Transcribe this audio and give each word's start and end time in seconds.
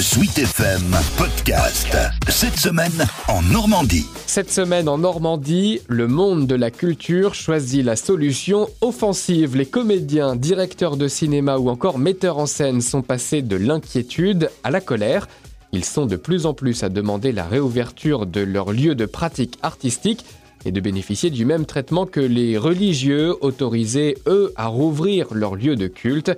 Suite 0.00 0.38
FM 0.38 0.94
Podcast. 1.16 1.96
Cette 2.28 2.56
semaine 2.56 3.04
en 3.26 3.42
Normandie. 3.42 4.06
Cette 4.26 4.52
semaine 4.52 4.88
en 4.88 4.98
Normandie, 4.98 5.80
le 5.88 6.06
monde 6.06 6.46
de 6.46 6.54
la 6.54 6.70
culture 6.70 7.34
choisit 7.34 7.84
la 7.84 7.96
solution 7.96 8.68
offensive. 8.80 9.56
Les 9.56 9.66
comédiens, 9.66 10.36
directeurs 10.36 10.96
de 10.96 11.08
cinéma 11.08 11.58
ou 11.58 11.68
encore 11.68 11.98
metteurs 11.98 12.38
en 12.38 12.46
scène 12.46 12.80
sont 12.80 13.02
passés 13.02 13.42
de 13.42 13.56
l'inquiétude 13.56 14.50
à 14.62 14.70
la 14.70 14.80
colère. 14.80 15.26
Ils 15.72 15.84
sont 15.84 16.06
de 16.06 16.16
plus 16.16 16.46
en 16.46 16.54
plus 16.54 16.84
à 16.84 16.90
demander 16.90 17.32
la 17.32 17.44
réouverture 17.44 18.26
de 18.26 18.40
leur 18.40 18.70
lieu 18.70 18.94
de 18.94 19.06
pratique 19.06 19.58
artistique 19.62 20.24
et 20.64 20.70
de 20.70 20.80
bénéficier 20.80 21.30
du 21.30 21.44
même 21.44 21.66
traitement 21.66 22.06
que 22.06 22.20
les 22.20 22.56
religieux 22.56 23.34
autorisés, 23.40 24.16
eux, 24.28 24.52
à 24.54 24.68
rouvrir 24.68 25.34
leur 25.34 25.56
lieu 25.56 25.74
de 25.74 25.88
culte. 25.88 26.36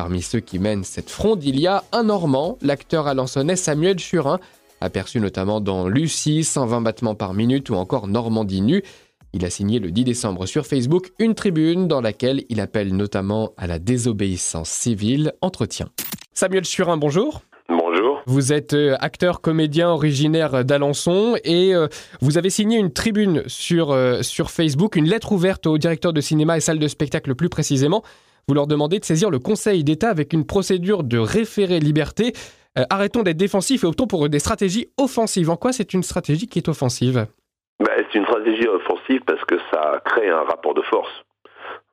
Parmi 0.00 0.22
ceux 0.22 0.40
qui 0.40 0.58
mènent 0.58 0.82
cette 0.82 1.10
fronde, 1.10 1.44
il 1.44 1.60
y 1.60 1.66
a 1.66 1.84
un 1.92 2.04
Normand, 2.04 2.56
l'acteur 2.62 3.06
alençonnais 3.06 3.54
Samuel 3.54 3.98
Churin, 3.98 4.40
aperçu 4.80 5.20
notamment 5.20 5.60
dans 5.60 5.88
Lucie, 5.88 6.42
120 6.42 6.80
battements 6.80 7.14
par 7.14 7.34
minute 7.34 7.68
ou 7.68 7.74
encore 7.74 8.08
Normandie 8.08 8.62
nue. 8.62 8.82
Il 9.34 9.44
a 9.44 9.50
signé 9.50 9.78
le 9.78 9.90
10 9.90 10.04
décembre 10.04 10.46
sur 10.46 10.66
Facebook 10.66 11.10
une 11.18 11.34
tribune 11.34 11.86
dans 11.86 12.00
laquelle 12.00 12.44
il 12.48 12.62
appelle 12.62 12.96
notamment 12.96 13.52
à 13.58 13.66
la 13.66 13.78
désobéissance 13.78 14.70
civile. 14.70 15.34
Entretien. 15.42 15.90
Samuel 16.32 16.64
Churin, 16.64 16.96
bonjour. 16.96 17.42
Bonjour. 17.68 18.22
Vous 18.24 18.54
êtes 18.54 18.72
euh, 18.72 18.96
acteur 19.00 19.42
comédien 19.42 19.90
originaire 19.90 20.64
d'Alençon 20.64 21.36
et 21.44 21.74
euh, 21.74 21.88
vous 22.22 22.38
avez 22.38 22.48
signé 22.48 22.78
une 22.78 22.90
tribune 22.90 23.42
sur, 23.48 23.90
euh, 23.90 24.22
sur 24.22 24.50
Facebook, 24.50 24.96
une 24.96 25.06
lettre 25.06 25.32
ouverte 25.32 25.66
au 25.66 25.76
directeur 25.76 26.14
de 26.14 26.22
cinéma 26.22 26.56
et 26.56 26.60
salle 26.60 26.78
de 26.78 26.88
spectacle 26.88 27.34
plus 27.34 27.50
précisément, 27.50 28.02
vous 28.48 28.54
leur 28.54 28.66
demandez 28.66 28.98
de 28.98 29.04
saisir 29.04 29.30
le 29.30 29.38
Conseil 29.38 29.84
d'État 29.84 30.08
avec 30.10 30.32
une 30.32 30.46
procédure 30.46 31.04
de 31.04 31.18
référé 31.18 31.78
liberté. 31.78 32.32
Euh, 32.78 32.84
arrêtons 32.90 33.22
d'être 33.22 33.36
défensifs 33.36 33.82
et 33.84 33.86
optons 33.86 34.06
pour 34.06 34.28
des 34.28 34.38
stratégies 34.38 34.88
offensives. 34.96 35.50
En 35.50 35.56
quoi 35.56 35.72
c'est 35.72 35.92
une 35.92 36.02
stratégie 36.02 36.46
qui 36.46 36.58
est 36.58 36.68
offensive? 36.68 37.26
Ben, 37.80 38.04
C'est 38.12 38.18
une 38.18 38.26
stratégie 38.26 38.68
offensive 38.68 39.22
parce 39.26 39.44
que 39.44 39.56
ça 39.72 40.00
crée 40.04 40.28
un 40.28 40.42
rapport 40.42 40.74
de 40.74 40.82
force. 40.82 41.10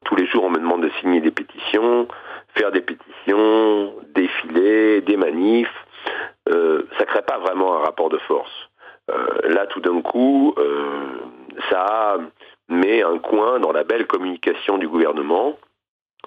Tous 0.06 0.16
les 0.16 0.28
jours, 0.28 0.44
on 0.44 0.50
me 0.50 0.60
demande 0.60 0.84
de 0.84 0.92
signer 1.02 1.20
des 1.20 1.32
pétitions, 1.32 2.08
faire 2.56 2.72
des 2.72 2.82
pétitions, 2.82 3.94
défiler, 4.14 5.02
des 5.02 5.18
manifs. 5.18 5.68
Euh, 6.50 6.88
ça 6.98 7.06
crée 7.06 7.24
pas 7.24 7.40
vraiment 7.40 7.78
un 7.78 7.80
rapport 7.84 8.10
de 8.10 8.18
force. 8.20 8.52
Euh, 9.10 9.50
là, 9.50 9.66
tout 9.68 9.82
d'un 9.82 10.02
coup, 10.02 10.54
ça 11.72 12.18
met 12.70 13.02
un 13.02 13.18
coin 13.18 13.60
dans 13.60 13.72
la 13.72 13.84
belle 13.84 14.06
communication 14.06 14.78
du 14.78 14.88
gouvernement 14.88 15.58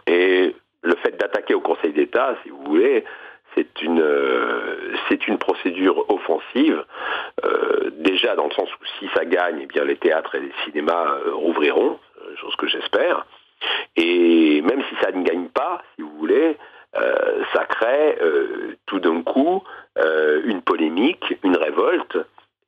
et 0.06 0.54
le 0.82 0.94
fait 0.96 1.16
d'attaquer 1.18 1.54
au 1.54 1.60
Conseil 1.60 1.92
d'État, 1.92 2.36
si 2.42 2.50
vous 2.50 2.62
voulez, 2.64 3.04
c'est 3.54 3.82
une, 3.82 4.00
euh, 4.00 4.94
c'est 5.08 5.26
une 5.26 5.38
procédure 5.38 6.08
offensive. 6.10 6.84
Euh, 7.44 7.90
déjà 7.92 8.36
dans 8.36 8.46
le 8.46 8.52
sens 8.52 8.68
où 8.74 8.84
si 8.98 9.08
ça 9.14 9.24
gagne, 9.24 9.60
eh 9.62 9.66
bien 9.66 9.84
les 9.84 9.96
théâtres 9.96 10.34
et 10.34 10.40
les 10.40 10.52
cinémas 10.64 11.18
euh, 11.26 11.34
rouvriront, 11.34 11.98
chose 12.36 12.56
que 12.56 12.68
j'espère. 12.68 13.26
Et 13.96 14.62
même 14.62 14.82
si 14.88 14.94
ça 15.02 15.10
ne 15.12 15.22
gagne 15.22 15.48
pas, 15.48 15.82
si 15.94 16.02
vous 16.02 16.16
voulez, 16.18 16.56
ça 17.52 17.66
crée 17.66 18.18
tout 18.86 19.00
d'un 19.00 19.22
coup 19.22 19.62
une 20.44 20.62
polémique, 20.62 21.36
une 21.44 21.56
révolte 21.56 22.16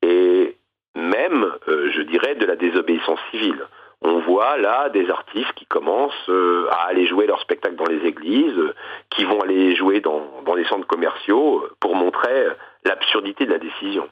et 0.02 0.54
même, 0.94 1.50
je 1.66 2.02
dirais, 2.02 2.34
de 2.34 2.44
la 2.44 2.56
désobéissance 2.56 3.20
civile 3.30 3.66
on 4.04 4.20
voit 4.20 4.58
là 4.58 4.88
des 4.88 5.08
artistes 5.10 5.52
qui 5.54 5.66
commencent 5.66 6.28
euh, 6.28 6.66
à 6.70 6.88
aller 6.88 7.06
jouer 7.06 7.26
leur 7.26 7.40
spectacle 7.40 7.76
dans 7.76 7.86
les 7.86 8.06
églises, 8.06 8.56
euh, 8.58 8.74
qui 9.10 9.24
vont 9.24 9.40
aller 9.40 9.76
jouer 9.76 10.00
dans, 10.00 10.22
dans 10.44 10.54
les 10.54 10.64
centres 10.64 10.86
commerciaux 10.86 11.60
euh, 11.60 11.70
pour 11.80 11.94
montrer 11.94 12.46
l'absurdité 12.84 13.46
de 13.46 13.52
la 13.52 13.58
décision. 13.58 14.08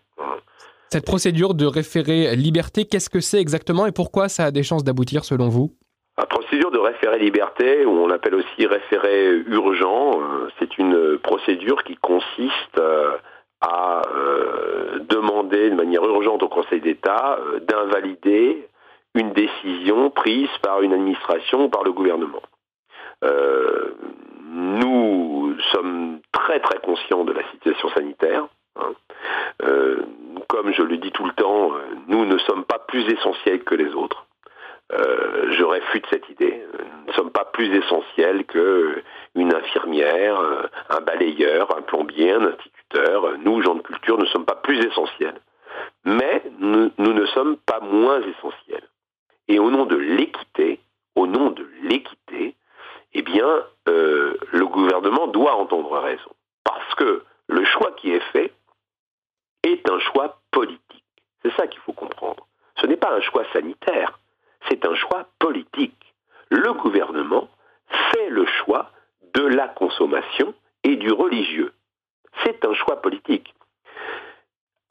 Cette 0.91 1.07
procédure 1.07 1.55
de 1.55 1.67
référé 1.67 2.35
liberté, 2.37 2.85
qu'est-ce 2.85 3.11
que 3.11 3.21
c'est 3.21 3.41
exactement 3.41 3.87
et 3.87 3.93
pourquoi 3.93 4.29
ça 4.29 4.47
a 4.47 4.51
des 4.51 4.63
chances 4.63 4.85
d'aboutir 4.85 5.25
selon 5.25 5.49
vous? 5.49 5.73
La 6.19 6.27
procédure 6.27 6.71
de 6.71 6.79
référé 6.79 7.19
liberté, 7.19 7.85
ou 7.85 7.91
on 7.91 8.07
l'appelle 8.07 8.35
aussi 8.35 8.67
référé 8.67 9.29
urgent, 9.47 10.21
c'est 10.59 10.77
une 10.79 11.19
procédure 11.19 11.83
qui 11.85 11.97
consiste 11.97 12.81
à 13.61 14.03
demander 15.09 15.71
de 15.71 15.77
manière 15.77 16.05
urgente 16.05 16.43
au 16.43 16.49
Conseil 16.49 16.81
d'État 16.81 17.39
d'invalider 17.63 18.69
une 19.15 19.33
décision 19.33 20.11
prise 20.11 20.51
par 20.63 20.83
une 20.83 20.93
administration 20.93 21.65
ou 21.65 21.69
par 21.69 21.83
le 21.83 21.93
gouvernement. 21.93 22.43
Euh, 23.25 23.95
nous 24.53 25.57
sommes 25.73 26.21
très 26.33 26.61
très 26.61 26.79
conscients 26.79 27.25
de 27.25 27.33
la 27.33 27.43
situation 27.51 27.89
sanitaire. 27.91 28.47
Hein. 28.77 28.93
Euh, 29.63 30.03
comme 30.49 30.73
je 30.73 30.83
le 30.83 30.97
dis 30.97 31.13
tout 31.13 31.25
le 31.25 31.33
temps, 31.33 31.73
nous 32.09 32.25
ne 32.25 32.39
sommes 32.39 32.65
pas 32.65 32.79
plus 32.79 33.07
essentiels 33.13 33.63
que 33.65 33.75
les 33.75 33.95
autres. 33.95 34.27
Euh, 34.93 35.53
je 35.53 35.63
réfute 35.63 36.05
cette 36.11 36.29
idée. 36.31 36.65
Nous 36.73 37.07
ne 37.09 37.13
sommes 37.13 37.31
pas 37.31 37.45
plus 37.45 37.73
essentiels 37.77 38.45
qu'une 38.45 39.55
infirmière, 39.55 40.41
un 40.89 41.01
balayeur, 41.01 41.77
un 41.77 41.83
plombier, 41.83 42.33
un 42.33 42.47
instituteur. 42.47 43.39
Nous, 43.39 43.63
gens 43.63 43.77
de 43.77 43.83
culture, 43.83 44.19
ne 44.19 44.27
sommes 44.27 44.47
pas 44.47 44.57
plus 44.57 44.81
essentiels. 44.85 45.41
Mais 46.05 46.43
nous 46.59 46.91
ne 46.99 47.27
sommes 47.27 47.57
pas 47.59 47.81
moins 47.81 48.21
essentiels. 48.21 48.90
Et 49.51 49.59
au 49.59 49.69
nom 49.69 49.85
de 49.85 49.97
l'équité, 49.97 50.79
au 51.17 51.27
nom 51.27 51.51
de 51.51 51.69
l'équité, 51.83 52.55
eh 53.15 53.23
bien, 53.23 53.65
euh, 53.89 54.39
le 54.53 54.65
gouvernement 54.65 55.27
doit 55.27 55.57
entendre 55.57 55.99
raison. 55.99 56.31
Parce 56.63 56.95
que 56.95 57.25
le 57.49 57.65
choix 57.65 57.91
qui 57.97 58.13
est 58.13 58.23
fait 58.33 58.53
est 59.65 59.91
un 59.91 59.99
choix 59.99 60.41
politique. 60.53 61.05
C'est 61.43 61.53
ça 61.57 61.67
qu'il 61.67 61.81
faut 61.81 61.93
comprendre. 61.93 62.47
Ce 62.81 62.87
n'est 62.87 62.97
pas 62.97 63.13
un 63.13 63.21
choix 63.21 63.43
sanitaire, 63.53 64.21
c'est 64.69 64.87
un 64.87 64.95
choix 64.95 65.27
politique. 65.41 66.15
Le 66.51 66.73
gouvernement 66.75 67.49
fait 68.13 68.31
le 68.31 68.47
choix 68.47 68.93
de 69.35 69.43
la 69.43 69.67
consommation 69.67 70.55
et 70.85 70.95
du 70.95 71.11
religieux. 71.11 71.73
C'est 72.45 72.65
un 72.65 72.75
choix 72.75 73.03
politique. 73.03 73.53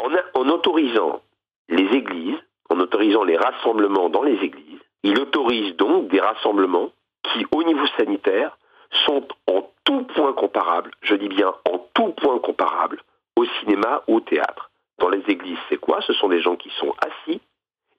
En, 0.04 0.12
en 0.34 0.50
autorisant 0.50 1.22
les 1.70 1.86
églises 1.96 2.44
autorisant 2.82 3.24
les 3.24 3.38
rassemblements 3.38 4.10
dans 4.10 4.24
les 4.24 4.38
églises. 4.44 4.80
Il 5.04 5.20
autorise 5.20 5.76
donc 5.76 6.10
des 6.10 6.20
rassemblements 6.20 6.92
qui, 7.24 7.46
au 7.52 7.64
niveau 7.64 7.86
sanitaire, 7.98 8.58
sont 9.06 9.28
en 9.48 9.70
tout 9.84 10.04
point 10.04 10.34
comparables, 10.34 10.92
je 11.02 11.16
dis 11.16 11.30
bien 11.30 11.54
en 11.72 11.80
tout 11.94 12.12
point 12.14 12.40
comparables, 12.40 13.02
au 13.36 13.46
cinéma 13.60 14.04
ou 14.08 14.18
au 14.18 14.20
théâtre. 14.20 14.70
Dans 14.98 15.10
les 15.10 15.24
églises, 15.28 15.58
c'est 15.70 15.78
quoi? 15.78 16.02
Ce 16.02 16.14
sont 16.14 16.28
des 16.28 16.42
gens 16.42 16.56
qui 16.56 16.70
sont 16.72 16.94
assis 17.00 17.42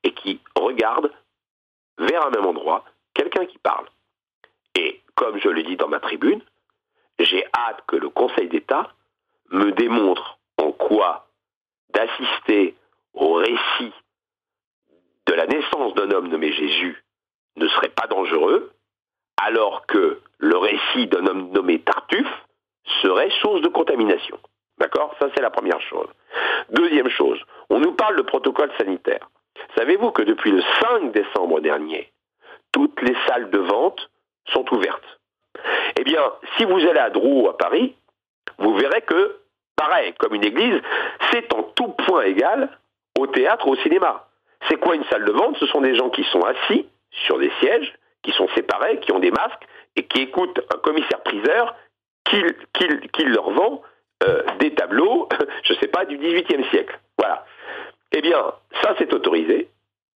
et 0.04 0.12
qui 0.12 0.41
regardent 0.54 1.12
vers 1.98 2.26
un 2.26 2.30
même 2.30 2.47
endroit 2.47 2.84
quelqu'un 3.14 3.47
qui 3.47 3.58
parle. 3.58 3.86
Et 4.74 5.00
comme 5.14 5.38
je 5.38 5.48
le 5.48 5.62
dis 5.62 5.76
dans 5.76 5.88
ma 5.88 6.00
tribune, 6.00 6.42
j'ai 7.18 7.44
hâte 7.54 7.82
que 7.86 7.97
le 7.97 8.08
Conseil 8.08 8.48
d'État 8.48 8.91
me 9.50 9.72
démontre 9.72 10.38
en 10.58 10.72
quoi 10.72 11.26
d'assister 11.92 12.74
au 13.14 13.34
récit 13.34 13.92
la 15.40 15.46
naissance 15.46 15.94
d'un 15.94 16.10
homme 16.10 16.28
nommé 16.28 16.52
Jésus 16.52 17.02
ne 17.56 17.66
serait 17.68 17.88
pas 17.88 18.06
dangereux, 18.06 18.72
alors 19.42 19.86
que 19.86 20.20
le 20.38 20.56
récit 20.58 21.06
d'un 21.06 21.26
homme 21.26 21.50
nommé 21.52 21.78
Tartuffe 21.78 22.44
serait 23.00 23.30
source 23.40 23.62
de 23.62 23.68
contamination. 23.68 24.38
D'accord? 24.76 25.14
Ça, 25.18 25.28
c'est 25.34 25.40
la 25.40 25.48
première 25.48 25.80
chose. 25.80 26.08
Deuxième 26.68 27.08
chose, 27.08 27.40
on 27.70 27.80
nous 27.80 27.92
parle 27.92 28.16
de 28.16 28.22
protocole 28.22 28.70
sanitaire. 28.76 29.30
Savez-vous 29.78 30.10
que 30.10 30.20
depuis 30.22 30.50
le 30.50 30.62
5 30.82 31.12
décembre 31.12 31.60
dernier, 31.60 32.12
toutes 32.72 33.00
les 33.00 33.16
salles 33.26 33.48
de 33.48 33.58
vente 33.60 34.10
sont 34.52 34.66
ouvertes? 34.74 35.20
Eh 35.98 36.04
bien, 36.04 36.22
si 36.58 36.66
vous 36.66 36.80
allez 36.80 37.00
à 37.00 37.08
Drou 37.08 37.48
à 37.48 37.56
Paris, 37.56 37.96
vous 38.58 38.74
verrez 38.74 39.00
que, 39.02 39.38
pareil, 39.74 40.12
comme 40.18 40.34
une 40.34 40.44
église, 40.44 40.82
c'est 41.30 41.50
en 41.54 41.62
tout 41.62 41.94
point 42.06 42.24
égal 42.24 42.68
au 43.18 43.26
théâtre 43.26 43.66
ou 43.68 43.70
au 43.70 43.76
cinéma. 43.76 44.26
C'est 44.68 44.78
quoi 44.78 44.95
une 44.95 45.04
salle 45.04 45.24
de 45.24 45.33
vente? 45.33 45.57
Ce 45.59 45.66
sont 45.66 45.80
des 45.80 45.95
gens 45.95 46.10
qui 46.10 46.24
sont 46.24 46.42
assis 46.42 46.86
sur 47.27 47.39
des 47.39 47.51
sièges, 47.60 47.95
qui 48.22 48.33
sont 48.33 48.48
séparés, 48.54 49.01
qui 49.01 49.12
ont 49.12 49.18
des 49.18 49.30
masques 49.30 49.66
et 49.97 50.04
qui 50.07 50.22
écoutent 50.22 50.60
un 50.72 50.78
commissaire-priseur 50.78 51.74
qui, 52.24 53.24
leur 53.24 53.51
vend 53.51 53.83
euh, 54.22 54.42
des 54.60 54.72
tableaux, 54.74 55.28
je 55.65 55.72
ne 55.72 55.78
sais 55.78 55.89
pas, 55.89 56.04
du 56.04 56.16
XVIIIe 56.16 56.65
siècle. 56.71 56.98
Voilà. 57.18 57.45
Eh 58.12 58.21
bien, 58.21 58.53
ça 58.83 58.95
c'est 58.98 59.12
autorisé 59.12 59.68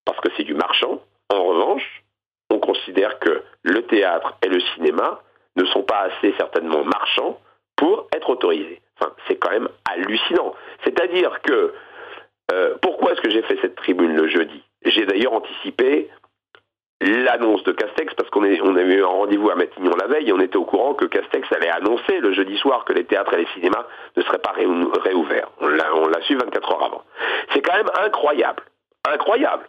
parce 0.04 0.20
que 0.20 0.28
c'est 0.36 0.44
du 0.44 0.54
marchand. 0.54 1.00
En 1.30 1.44
revanche, 1.44 2.02
on 2.50 2.58
considère 2.58 3.18
que 3.18 3.42
le 3.62 3.82
théâtre 3.86 4.36
et 4.42 4.48
le 4.48 4.60
cinéma 4.74 5.20
ne 5.56 5.64
sont 5.66 5.82
pas 5.82 6.08
assez 6.08 6.34
certainement 6.36 6.84
marchands 6.84 7.40
pour 7.76 8.08
être 8.14 8.30
autorisés. 8.30 8.80
C'est 9.26 9.36
quand 9.36 9.50
même 9.50 9.68
hallucinant. 9.90 10.54
C'est-à-dire 10.84 11.40
que 11.42 11.74
euh, 12.52 12.74
pourquoi 12.80 13.12
est-ce 13.12 13.20
que 13.20 13.30
j'ai 13.30 13.42
fait 13.42 13.58
cette 13.60 13.76
tribune 13.76 14.14
le 14.14 14.28
jeudi? 14.28 14.62
J'ai 14.84 15.06
d'ailleurs 15.06 15.32
anticipé 15.32 16.10
l'annonce 17.00 17.62
de 17.64 17.72
Castex 17.72 18.14
parce 18.14 18.30
qu'on 18.30 18.44
on 18.44 18.76
avait 18.76 18.94
eu 18.94 19.02
un 19.02 19.08
rendez-vous 19.08 19.50
à 19.50 19.54
Matignon 19.54 19.94
la 19.96 20.06
veille 20.06 20.28
et 20.28 20.32
on 20.32 20.40
était 20.40 20.56
au 20.56 20.64
courant 20.64 20.94
que 20.94 21.04
Castex 21.06 21.50
allait 21.52 21.70
annoncer 21.70 22.20
le 22.20 22.32
jeudi 22.32 22.56
soir 22.58 22.84
que 22.84 22.92
les 22.92 23.04
théâtres 23.04 23.34
et 23.34 23.38
les 23.38 23.48
cinémas 23.54 23.86
ne 24.16 24.22
seraient 24.22 24.38
pas 24.38 24.52
réouverts. 24.52 25.50
On 25.60 25.68
l'a 25.68 26.22
su 26.22 26.36
24 26.36 26.72
heures 26.72 26.84
avant. 26.84 27.04
C'est 27.52 27.62
quand 27.62 27.76
même 27.76 27.90
incroyable, 28.00 28.62
incroyable 29.06 29.68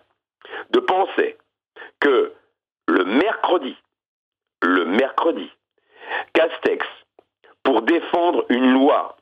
de 0.72 0.80
penser 0.80 1.38
que 2.00 2.32
le 2.88 3.04
mercredi, 3.06 3.76
le 4.62 4.86
mercredi, 4.86 5.50
Castex, 6.34 6.86
pour 7.64 7.82
défendre 7.82 8.46
une 8.50 8.74
loi 8.74 9.18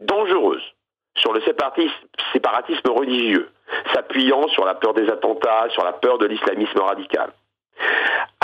dangereuse 0.00 0.62
sur 1.20 1.32
le 1.32 1.40
séparatisme 1.40 2.90
religieux, 2.90 3.50
s'appuyant 3.92 4.48
sur 4.48 4.64
la 4.64 4.74
peur 4.74 4.94
des 4.94 5.08
attentats, 5.08 5.68
sur 5.70 5.84
la 5.84 5.92
peur 5.92 6.18
de 6.18 6.26
l'islamisme 6.26 6.80
radical. 6.80 7.32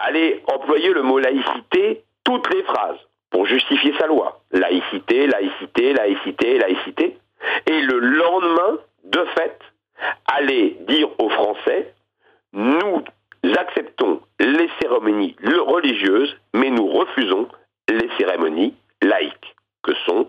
Allez 0.03 0.43
employer 0.47 0.93
le 0.93 1.03
mot 1.03 1.19
laïcité 1.19 2.05
toutes 2.25 2.53
les 2.53 2.62
phrases 2.62 2.99
pour 3.31 3.47
justifier 3.47 3.94
sa 3.99 4.06
loi. 4.06 4.41
Laïcité, 4.53 5.26
laïcité, 5.26 5.93
laïcité, 5.93 6.59
laïcité. 6.59 7.19
Et 7.67 7.81
le 7.81 7.99
lendemain, 7.99 8.79
de 9.05 9.25
fait, 9.37 9.59
aller 10.27 10.77
dire 10.88 11.09
aux 11.19 11.31
Français, 11.31 11.94
nous 12.53 13.03
acceptons 13.56 14.20
les 14.38 14.70
cérémonies 14.81 15.37
religieuses, 15.43 16.37
mais 16.55 16.70
nous 16.70 16.87
refusons 16.87 17.49
les 17.88 18.09
cérémonies 18.19 18.75
laïques, 19.03 19.55
que 19.82 19.94
sont 20.06 20.29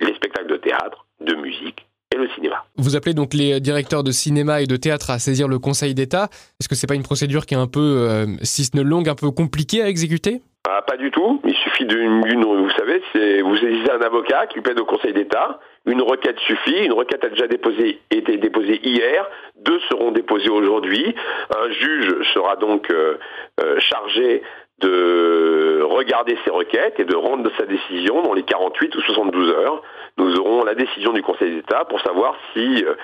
les 0.00 0.14
spectacles 0.14 0.48
de 0.48 0.56
théâtre, 0.56 1.06
de 1.20 1.34
musique 1.34 1.86
et 2.14 2.18
le 2.18 2.28
cinéma. 2.30 2.64
Vous 2.76 2.96
appelez 2.96 3.14
donc 3.14 3.34
les 3.34 3.60
directeurs 3.60 4.02
de 4.02 4.10
cinéma 4.10 4.62
et 4.62 4.66
de 4.66 4.76
théâtre 4.76 5.10
à 5.10 5.18
saisir 5.18 5.46
le 5.48 5.58
Conseil 5.58 5.94
d'État. 5.94 6.28
Est-ce 6.60 6.68
que 6.68 6.74
c'est 6.74 6.86
pas 6.86 6.94
une 6.94 7.02
procédure 7.02 7.46
qui 7.46 7.54
est 7.54 7.58
un 7.58 7.66
peu, 7.68 7.80
euh, 7.80 8.26
si 8.42 8.64
ce 8.64 8.76
n'est 8.76 8.82
longue, 8.82 9.08
un 9.08 9.14
peu 9.14 9.30
compliquée 9.30 9.82
à 9.82 9.88
exécuter? 9.88 10.42
Ah, 10.68 10.82
Pas 10.82 10.96
du 10.96 11.10
tout. 11.10 11.40
Il 11.44 11.54
suffit 11.54 11.86
d'une, 11.86 12.20
vous 12.44 12.70
savez, 12.78 13.02
c'est 13.12 13.40
vous 13.42 13.56
saisissez 13.56 13.90
un 13.90 14.00
avocat 14.02 14.46
qui 14.46 14.60
plaide 14.60 14.78
au 14.78 14.84
Conseil 14.84 15.12
d'État. 15.12 15.58
Une 15.86 16.02
requête 16.02 16.38
suffit. 16.40 16.84
Une 16.84 16.92
requête 16.92 17.24
a 17.24 17.28
déjà 17.28 17.46
déposé, 17.46 17.98
été 18.10 18.36
déposée 18.36 18.78
hier. 18.86 19.26
Deux 19.64 19.80
seront 19.88 20.10
déposées 20.12 20.50
aujourd'hui. 20.50 21.14
Un 21.50 21.70
juge 21.72 22.12
sera 22.34 22.56
donc 22.56 22.90
euh, 22.90 23.16
euh, 23.62 23.78
chargé 23.80 24.42
de 24.80 25.82
regarder 25.82 26.38
ces 26.44 26.50
requêtes 26.50 26.98
et 26.98 27.04
de 27.04 27.14
rendre 27.14 27.50
sa 27.58 27.66
décision 27.66 28.22
dans 28.22 28.32
les 28.32 28.42
48 28.42 28.94
ou 28.94 29.00
72 29.00 29.50
heures. 29.50 29.82
Nous 30.16 30.38
aurons 30.38 30.64
la 30.64 30.74
décision 30.74 31.12
du 31.12 31.22
Conseil 31.22 31.54
d'État 31.54 31.84
pour 31.84 32.00
savoir 32.00 32.34
si, 32.52 32.84
euh, 32.84 32.94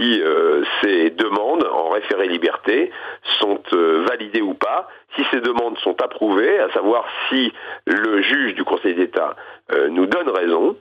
euh, 0.00 0.64
ces 0.82 1.10
demandes 1.10 1.66
en 1.70 1.90
référé 1.90 2.28
liberté 2.28 2.90
sont 3.40 3.60
euh, 3.72 4.04
validées 4.08 4.42
ou 4.42 4.54
pas, 4.54 4.88
si 5.16 5.24
ces 5.30 5.40
demandes 5.40 5.78
sont 5.78 6.00
approuvées, 6.02 6.58
à 6.58 6.70
savoir 6.72 7.04
si 7.28 7.52
le 7.86 8.22
juge 8.22 8.54
du 8.54 8.64
Conseil 8.64 8.94
d'État 8.94 9.36
nous 9.88 10.06
donne 10.06 10.28
raison, 10.28 10.76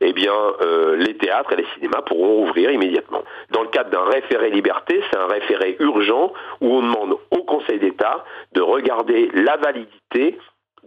eh 0.00 0.12
bien, 0.12 0.32
euh, 0.62 0.96
les 0.96 1.16
théâtres 1.16 1.52
et 1.52 1.56
les 1.56 1.66
cinémas 1.74 2.02
pourront 2.02 2.42
ouvrir 2.42 2.70
immédiatement. 2.70 3.22
Dans 3.50 3.62
le 3.62 3.68
cadre 3.68 3.90
d'un 3.90 4.04
référé 4.04 4.50
liberté, 4.50 5.02
c'est 5.10 5.18
un 5.18 5.26
référé 5.26 5.76
urgent 5.80 6.32
où 6.60 6.74
on 6.74 6.82
demande 6.82 7.16
au 7.30 7.42
Conseil 7.44 7.78
d'État 7.78 8.24
de 8.52 8.60
regarder 8.60 9.30
la 9.34 9.56
validité 9.56 10.38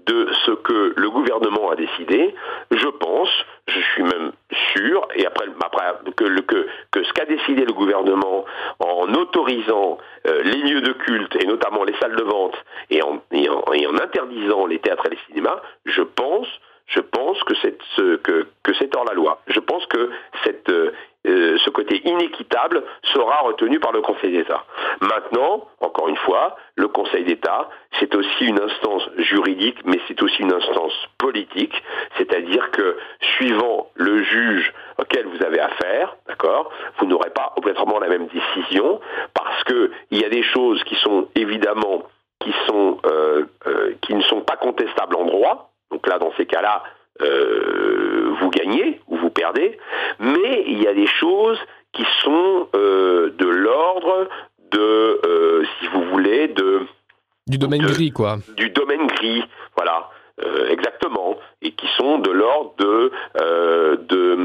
de 0.06 0.28
ce 0.46 0.52
que 0.52 0.94
le 0.96 1.10
gouvernement 1.10 1.70
a 1.70 1.76
décidé. 1.76 2.34
Je 2.72 2.88
pense, 2.88 3.30
je 3.68 3.80
suis 3.80 4.04
même 4.04 4.32
sûr, 4.74 5.08
et 5.16 5.26
après, 5.26 5.46
que, 6.16 7.04
ce 7.04 7.14
qu'a 7.14 7.26
décidé 7.26 7.66
le 7.66 7.74
gouvernement 7.74 8.46
en 8.80 9.14
autorisant 9.14 9.98
euh, 10.28 10.42
les 10.44 10.62
lieux 10.62 10.82
de 10.82 10.94
culte, 10.94 11.36
et 11.42 11.46
notamment 11.46 11.84
les 11.84 11.96
salles 12.00 12.16
de 12.16 12.24
vente, 12.24 12.56
et 12.90 13.02
en, 13.04 13.22
et 13.32 13.88
en 13.88 13.96
interdisant 13.96 14.66
les 14.66 14.80
théâtres 14.80 15.06
et 15.08 15.12
les 15.12 15.20
cinémas, 15.28 15.62
je 15.86 16.02
pense 16.02 16.48
je 16.90 17.00
pense 17.00 17.42
que 17.44 17.54
c'est 17.62 17.78
que, 18.24 18.48
c'est 18.78 18.96
hors 18.96 19.06
la 19.06 19.14
loi. 19.14 19.42
Je 19.48 19.60
pense 19.60 19.86
que 19.88 20.10
cette, 20.44 20.70
euh, 20.70 21.58
ce 21.58 21.70
côté 21.70 22.02
inéquitable 22.08 22.84
sera 23.14 23.42
retenu 23.42 23.80
par 23.80 23.92
le 23.92 24.02
Conseil 24.02 24.32
d'État. 24.32 24.64
Maintenant, 25.02 25.68
encore 25.82 26.08
une 26.08 26.18
fois, 26.18 26.56
le 26.76 26.88
Conseil 26.88 27.24
d'État, 27.24 27.70
c'est 28.00 28.14
aussi 28.16 28.46
une 28.46 28.60
instance 28.60 29.10
juridique, 29.18 29.78
mais 29.86 30.00
c'est 30.08 30.22
aussi 30.24 30.42
une 30.42 30.54
instance 30.54 30.94
politique, 31.18 31.74
c'est-à-dire 32.18 32.72
que 32.72 32.98
suivant 33.38 33.90
le 33.96 34.24
juge 34.24 34.74
auquel 34.98 35.28
vous 35.28 35.46
avez 35.46 35.60
affaire, 35.60 36.16
d'accord, 36.28 36.72
vous 36.98 37.06
n'aurez 37.06 37.32
pas 37.32 37.54
obligatoirement 37.56 38.00
la 38.00 38.10
même 38.10 38.28
décision, 38.28 39.00
parce 39.34 39.64
qu'il 39.66 39.92
y 40.20 40.26
a 40.26 40.30
des 40.30 40.44
choses 40.44 40.84
qui 40.86 40.96
sont 40.96 41.28
évidemment 41.36 42.04
qui 42.40 42.54
sont 42.68 42.98
euh, 43.06 43.46
euh, 43.68 43.94
qui 44.02 44.16
ne 44.16 44.22
sont 44.22 44.42
pas 44.42 44.56
contestables 44.56 45.16
en 45.16 45.26
droit, 45.26 45.69
donc 45.92 46.08
là, 46.08 46.20
dans 46.20 46.32
ces 46.38 46.46
cas-là, 46.46 46.84
euh, 47.22 48.34
vous 48.40 48.50
gagnez 48.50 49.02
ou 49.08 49.18
vous 49.18 49.30
perdez, 49.30 49.78
mais 50.20 50.64
il 50.68 50.82
y 50.82 50.88
a 50.88 50.94
des 50.94 51.08
choses 51.08 51.60
qui 51.92 52.06
sont 52.24 52.68
euh, 52.76 53.32
de 53.32 53.48
l'ordre 53.48 54.28
de, 54.72 55.22
euh, 55.26 55.64
si 55.80 55.88
vous 55.88 56.04
voulez, 56.06 56.48
de... 56.48 56.82
Du 57.48 57.58
domaine 57.58 57.82
gris, 57.82 58.12
quoi. 58.12 58.38
Du 58.56 58.70
domaine 58.70 59.08
gris, 59.08 59.44
voilà, 59.76 60.10
exactement, 60.70 61.38
et 61.62 61.72
qui 61.72 61.88
sont 61.98 62.20
de 62.20 62.32
l'ordre 62.32 62.74
de... 62.78 63.12
de 64.08 64.38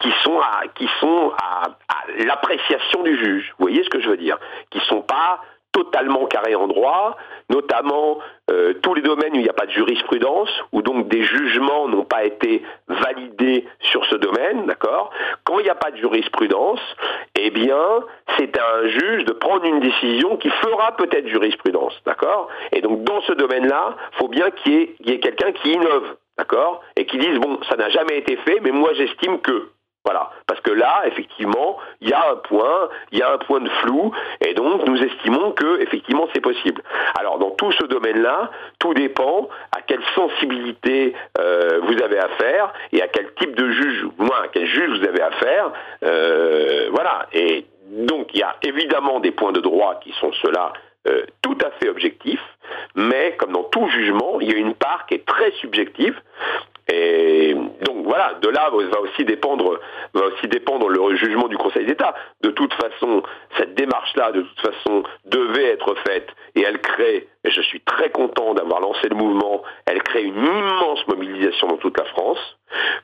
qui 0.00 0.10
sont 0.24 0.40
à, 0.40 0.66
qui 0.74 0.88
sont 1.00 1.32
à, 1.36 1.66
à 1.88 2.24
l'appréciation 2.24 3.02
du 3.02 3.16
juge. 3.16 3.54
Vous 3.58 3.66
voyez 3.66 3.84
ce 3.84 3.90
que 3.90 4.00
je 4.00 4.08
veux 4.08 4.16
dire? 4.16 4.38
Qui 4.70 4.80
sont 4.80 5.02
pas 5.02 5.40
totalement 5.72 6.26
carré 6.26 6.54
en 6.54 6.68
droit, 6.68 7.16
notamment 7.50 8.18
euh, 8.50 8.74
tous 8.82 8.94
les 8.94 9.02
domaines 9.02 9.32
où 9.32 9.36
il 9.36 9.42
n'y 9.42 9.48
a 9.48 9.54
pas 9.54 9.66
de 9.66 9.72
jurisprudence, 9.72 10.50
où 10.72 10.82
donc 10.82 11.08
des 11.08 11.22
jugements 11.22 11.88
n'ont 11.88 12.04
pas 12.04 12.24
été 12.24 12.62
validés 12.88 13.66
sur 13.80 14.04
ce 14.06 14.16
domaine, 14.16 14.66
d'accord? 14.66 15.10
Quand 15.44 15.58
il 15.58 15.64
n'y 15.64 15.70
a 15.70 15.74
pas 15.74 15.90
de 15.90 15.96
jurisprudence, 15.96 16.80
eh 17.34 17.50
bien, 17.50 18.04
c'est 18.36 18.56
à 18.58 18.76
un 18.76 18.88
juge 18.88 19.24
de 19.24 19.32
prendre 19.32 19.64
une 19.64 19.80
décision 19.80 20.36
qui 20.36 20.50
fera 20.50 20.96
peut-être 20.96 21.26
jurisprudence, 21.28 21.94
d'accord? 22.04 22.48
Et 22.72 22.80
donc 22.80 23.04
dans 23.04 23.20
ce 23.22 23.32
domaine-là, 23.32 23.96
il 24.12 24.18
faut 24.18 24.28
bien 24.28 24.50
qu'il 24.50 24.72
y 24.72 25.10
ait, 25.10 25.14
ait 25.14 25.20
quelqu'un 25.20 25.52
qui 25.52 25.72
innove, 25.72 26.16
d'accord? 26.38 26.82
Et 26.96 27.06
qui 27.06 27.18
dise, 27.18 27.38
bon, 27.38 27.58
ça 27.68 27.76
n'a 27.76 27.88
jamais 27.90 28.18
été 28.18 28.36
fait, 28.36 28.60
mais 28.62 28.70
moi 28.70 28.92
j'estime 28.94 29.40
que, 29.40 29.70
voilà, 30.04 30.30
parce 30.48 30.60
que 30.60 30.72
là, 30.72 31.02
effectivement, 31.06 31.78
il 32.00 32.08
y 32.08 32.12
a 32.12 32.30
un 32.32 32.36
point, 32.36 32.88
il 33.12 33.18
y 33.18 33.22
a 33.22 33.32
un 33.32 33.38
point 33.38 33.60
de 33.60 33.68
flou, 33.68 34.12
et 34.44 34.52
donc 34.54 34.84
nous 34.86 35.00
estimons 35.00 35.52
que 35.52 35.80
effectivement 35.80 36.26
c'est 36.34 36.40
possible. 36.40 36.82
Alors 37.14 37.38
dans 37.38 37.50
tout 37.52 37.70
ce 37.72 37.84
domaine-là, 37.84 38.50
tout 38.80 38.94
dépend 38.94 39.48
à 39.70 39.80
quelle 39.82 40.02
sensibilité 40.16 41.14
euh, 41.38 41.80
vous 41.84 42.02
avez 42.02 42.18
affaire 42.18 42.72
et 42.92 43.00
à 43.00 43.06
quel 43.06 43.32
type 43.34 43.54
de 43.54 43.70
juge, 43.70 44.06
moins 44.18 44.42
à 44.42 44.48
quel 44.48 44.66
juge 44.66 44.98
vous 44.98 45.06
avez 45.06 45.22
affaire. 45.22 45.70
Euh, 46.04 46.88
voilà. 46.90 47.26
Et 47.32 47.66
donc 47.90 48.28
il 48.34 48.40
y 48.40 48.42
a 48.42 48.56
évidemment 48.62 49.20
des 49.20 49.30
points 49.30 49.52
de 49.52 49.60
droit 49.60 50.00
qui 50.02 50.12
sont 50.20 50.32
ceux-là 50.42 50.72
euh, 51.08 51.24
tout 51.42 51.58
à 51.64 51.70
fait 51.72 51.88
objectifs, 51.88 52.44
mais 52.94 53.36
comme 53.38 53.52
dans 53.52 53.64
tout 53.64 53.88
jugement, 53.88 54.40
il 54.40 54.50
y 54.50 54.54
a 54.54 54.58
une 54.58 54.74
part 54.74 55.06
qui 55.06 55.14
est 55.14 55.26
très 55.26 55.50
subjective 55.52 56.20
et 56.88 57.54
donc 57.54 58.04
voilà, 58.04 58.34
de 58.42 58.48
là 58.48 58.70
va 58.70 59.00
aussi 59.00 59.24
dépendre, 59.24 59.78
va 60.14 60.26
aussi 60.26 60.48
dépendre 60.48 60.88
le 60.88 61.16
jugement 61.16 61.46
du 61.48 61.56
Conseil 61.56 61.86
d'État. 61.86 62.14
De 62.42 62.50
toute 62.50 62.74
façon, 62.74 63.22
cette 63.56 63.74
démarche-là, 63.74 64.32
de 64.32 64.42
toute 64.42 64.60
façon, 64.60 65.04
devait 65.24 65.70
être 65.70 65.94
faite 66.06 66.28
et 66.54 66.62
elle 66.62 66.80
crée, 66.80 67.28
et 67.44 67.50
je 67.50 67.60
suis 67.62 67.80
très 67.80 68.10
content 68.10 68.54
d'avoir 68.54 68.80
lancé 68.80 69.08
le 69.08 69.14
mouvement, 69.14 69.62
elle 69.86 70.02
crée 70.02 70.24
une 70.24 70.44
immense 70.44 71.06
mobilisation 71.06 71.68
dans 71.68 71.76
toute 71.76 71.96
la 71.96 72.04
France. 72.06 72.58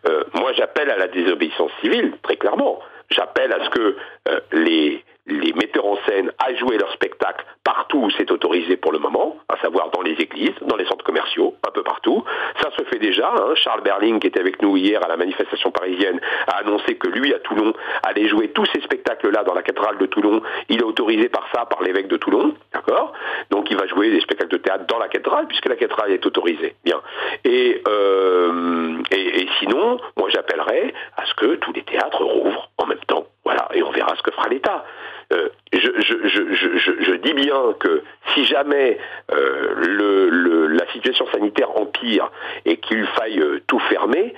Euh, 0.09 0.25
moi, 0.35 0.53
j'appelle 0.55 0.91
à 0.91 0.97
la 0.97 1.09
désobéissance 1.09 1.71
civile, 1.81 2.15
très 2.23 2.37
clairement. 2.37 2.81
J'appelle 3.11 3.53
à 3.53 3.65
ce 3.65 3.71
que 3.71 3.97
euh, 4.29 4.41
les, 4.53 5.03
les 5.49 5.55
metteurs 5.55 5.87
en 5.87 5.97
scène 6.07 6.31
à 6.39 6.55
jouer 6.55 6.77
leur 6.77 6.93
spectacle 6.93 7.45
partout 7.65 7.99
où 7.99 8.11
c'est 8.11 8.31
autorisé 8.31 8.77
pour 8.77 8.93
le 8.93 8.99
moment, 8.99 9.37
à 9.49 9.57
savoir 9.61 9.91
dans 9.91 10.03
les 10.03 10.13
églises, 10.13 10.55
dans 10.63 10.77
les 10.77 10.87
centres 10.87 11.05
commerciaux, 11.05 11.55
un 11.67 11.71
peu 11.71 11.83
partout. 11.83 12.25
Ça 12.63 12.71
se 12.77 12.85
fait 12.85 12.99
déjà. 12.99 13.31
Hein. 13.31 13.55
Charles 13.55 13.83
Berling, 13.83 14.21
qui 14.21 14.27
était 14.27 14.41
avec 14.41 14.61
nous 14.63 14.77
hier 14.77 15.03
à 15.05 15.09
la 15.09 15.17
manifestation 15.17 15.71
parisienne, 15.71 16.21
a 16.47 16.59
annoncé 16.59 16.97
que 16.97 17.09
lui, 17.09 17.35
à 17.35 17.39
Toulon, 17.39 17.73
allait 18.03 18.29
jouer 18.29 18.49
tous 18.49 18.67
ces 18.73 18.81
spectacles-là 18.81 19.45
dans 19.45 19.55
la 19.55 19.63
cathédrale 19.63 19.99
de 19.99 20.07
Toulon. 20.07 20.43
Il 20.69 20.81
est 20.81 20.85
autorisé 20.85 21.29
par 21.29 21.47
ça, 21.55 21.67
par 21.67 21.83
l'évêque 21.83 22.09
de 22.09 22.17
Toulon, 22.17 22.55
d'accord? 22.73 23.13
Donc 23.51 23.71
il 23.71 23.77
va 23.77 23.87
jouer 23.87 24.11
des 24.11 24.21
spectacles 24.21 24.53
de 24.53 24.59
théâtre 24.59 24.85
dans 24.87 24.99
la 24.99 25.09
cathédrale, 25.09 25.47
puisque 25.47 25.69
la 25.69 25.77
cathédrale 25.77 26.13
est 26.13 26.25
autorisée. 26.27 26.75
Bien. 26.85 27.01
Et, 27.45 27.83
euh, 27.89 28.99
et, 29.11 29.43
et 29.43 29.49
sinon, 29.59 29.99
moi 30.17 30.29
j'appellerais 30.31 30.93
à 31.17 31.25
ce 31.27 31.35
que 31.35 31.57
tous 31.57 31.73
les 31.73 31.83
théâtres 31.83 32.23
rouvrent 32.23 32.71
en 32.79 32.87
même 32.87 33.05
temps. 33.07 33.27
Voilà, 33.45 33.69
et 33.73 33.83
on 33.83 33.91
verra 33.91 34.15
ce 34.17 34.23
que 34.23 34.31
fera 34.31 34.49
l'État. 34.49 34.85
Euh, 35.31 35.51
je, 35.73 37.15
dis 37.17 37.35
bien 37.35 37.75
que 37.79 38.03
si 38.33 38.47
jamais 38.47 38.99
euh, 39.31 40.69
la 40.71 40.91
situation 40.93 41.27
sanitaire 41.33 41.79
empire 41.79 42.31
et 42.65 42.79
qu'il 42.79 43.05
faille 43.09 43.41
euh, 43.41 43.61
tout 43.67 43.79
fermer, 43.79 44.35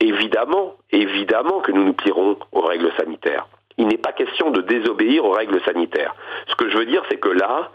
évidemment, 0.00 0.74
évidemment 0.90 1.60
que 1.60 1.72
nous 1.72 1.84
nous 1.84 1.94
plierons 1.94 2.36
aux 2.52 2.60
règles 2.60 2.92
sanitaires. 2.98 3.46
Il 3.78 3.86
n'est 3.86 3.96
pas 3.96 4.12
question 4.12 4.50
de 4.50 4.60
désobéir 4.60 5.24
aux 5.24 5.32
règles 5.32 5.60
sanitaires. 5.62 6.14
Ce 6.48 6.54
que 6.56 6.68
je 6.68 6.76
veux 6.76 6.86
dire, 6.86 7.02
c'est 7.10 7.18
que 7.18 7.30
là, 7.30 7.70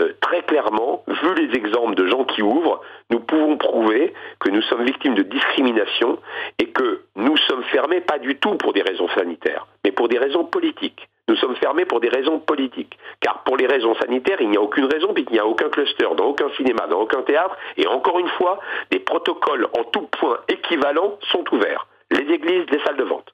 euh, 0.00 0.12
très 0.20 0.42
clairement, 0.42 1.04
vu 1.06 1.34
les 1.34 1.56
exemples 1.56 1.94
de 1.94 2.06
gens 2.06 2.24
qui 2.24 2.42
ouvrent, 2.42 2.80
nous 3.10 3.20
pouvons 3.20 3.56
prouver 3.56 4.12
que 4.40 4.50
nous 4.50 4.62
sommes 4.62 4.84
victimes 4.84 5.14
de 5.14 5.22
discrimination 5.22 6.18
et 6.58 6.66
que 6.70 7.02
nous 7.14 7.36
sommes 7.36 7.62
fermés 7.64 8.00
pas 8.00 8.18
du 8.18 8.36
tout 8.36 8.56
pour 8.56 8.72
des 8.72 8.82
raisons 8.82 9.08
sanitaires, 9.10 9.68
mais 9.84 9.92
pour 9.92 10.08
des 10.08 10.18
raisons 10.18 10.44
politiques. 10.44 11.08
Nous 11.28 11.36
sommes 11.36 11.54
fermés 11.56 11.84
pour 11.84 12.00
des 12.00 12.08
raisons 12.08 12.38
politiques. 12.40 12.98
Car 13.20 13.44
pour 13.44 13.56
les 13.56 13.66
raisons 13.66 13.94
sanitaires, 13.94 14.40
il 14.40 14.50
n'y 14.50 14.56
a 14.56 14.60
aucune 14.60 14.86
raison, 14.86 15.14
puisqu'il 15.14 15.34
n'y 15.34 15.38
a 15.38 15.46
aucun 15.46 15.70
cluster, 15.70 16.06
dans 16.16 16.26
aucun 16.26 16.50
cinéma, 16.56 16.86
dans 16.88 17.00
aucun 17.00 17.22
théâtre, 17.22 17.56
et 17.76 17.86
encore 17.86 18.18
une 18.18 18.28
fois, 18.28 18.58
des 18.90 18.98
protocoles 18.98 19.68
en 19.78 19.84
tout 19.84 20.08
point 20.18 20.38
équivalents 20.48 21.18
sont 21.30 21.44
ouverts. 21.54 21.86
Les 22.10 22.32
églises, 22.34 22.66
les 22.70 22.80
salles 22.84 22.96
de 22.96 23.04
vente. 23.04 23.32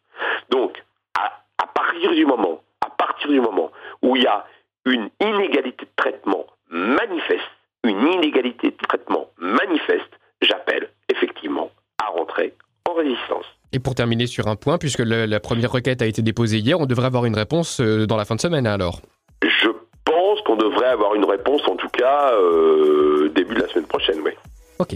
Donc, 0.51 0.81
à, 1.19 1.43
à 1.59 1.67
partir 1.67 2.13
du 2.13 2.27
moment, 2.27 2.61
à 2.85 2.91
partir 2.91 3.29
du 3.29 3.41
moment 3.41 3.71
où 4.03 4.15
il 4.15 4.23
y 4.23 4.27
a 4.27 4.45
une 4.87 5.11
inégalité 5.21 5.85
de 5.85 5.91
traitement 5.97 6.47
manifeste, 6.71 7.51
une 7.85 8.07
inégalité 8.07 8.71
de 8.71 8.87
traitement 8.89 9.27
manifeste, 9.39 10.11
j'appelle 10.43 10.91
effectivement 11.09 11.71
à 12.03 12.11
rentrer 12.11 12.55
en 12.89 12.95
résistance. 12.95 13.45
Et 13.73 13.79
pour 13.79 13.95
terminer 13.95 14.27
sur 14.27 14.49
un 14.49 14.57
point, 14.57 14.79
puisque 14.79 15.01
le, 15.01 15.27
la 15.27 15.41
première 15.41 15.71
requête 15.71 16.03
a 16.03 16.07
été 16.07 16.23
déposée 16.23 16.59
hier, 16.59 16.81
on 16.81 16.87
devrait 16.87 17.07
avoir 17.07 17.25
une 17.25 17.37
réponse 17.37 17.81
euh, 17.81 18.07
dans 18.07 18.17
la 18.17 18.25
fin 18.25 18.35
de 18.35 18.41
semaine 18.41 18.67
alors 18.67 19.01
Je 19.43 19.69
pense 20.05 20.41
qu'on 20.43 20.57
devrait 20.57 20.89
avoir 20.89 21.15
une 21.15 21.25
réponse, 21.25 21.63
en 21.69 21.77
tout 21.77 21.89
cas, 21.89 22.33
euh, 22.33 23.31
début 23.35 23.55
de 23.55 23.61
la 23.61 23.69
semaine 23.69 23.87
prochaine, 23.87 24.19
oui. 24.25 24.33
Ok. 24.79 24.95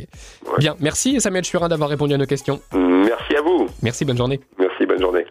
Bien, 0.59 0.76
merci 0.81 1.21
Samuel 1.21 1.45
Churin 1.45 1.69
d'avoir 1.69 1.91
répondu 1.91 2.14
à 2.14 2.17
nos 2.17 2.26
questions. 2.26 2.61
Merci 2.73 3.37
à 3.37 3.43
vous. 3.43 3.69
Merci, 3.83 4.05
bonne 4.07 4.17
journée. 4.17 4.41
Merci, 4.59 4.87
bonne 4.87 5.00
journée. 5.00 5.26